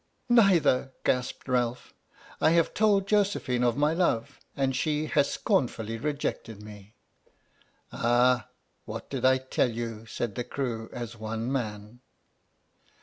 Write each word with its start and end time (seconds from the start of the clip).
"Neither," 0.47 0.93
gasped 1.03 1.47
Ralph." 1.47 1.93
I 2.41 2.49
have 2.53 2.73
told 2.73 3.05
Josephine 3.05 3.63
of 3.63 3.77
my 3.77 3.93
love, 3.93 4.39
and 4.57 4.75
she 4.75 5.05
has 5.05 5.31
scornfully 5.31 5.99
rejected 5.99 6.63
me!" 6.63 6.95
"Ah! 7.91 8.49
what 8.85 9.11
did 9.11 9.25
I 9.25 9.37
tell 9.37 9.69
you!" 9.69 10.07
said 10.07 10.33
the 10.33 10.43
crew, 10.43 10.89
as 10.91 11.17
one 11.17 11.51
man. 11.51 11.99